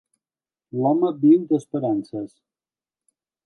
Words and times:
L'home 0.79 1.11
viu 1.19 1.45
d'esperances. 1.53 2.35